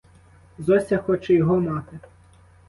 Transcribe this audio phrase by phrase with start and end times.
[0.59, 1.99] Зося хоче його мати.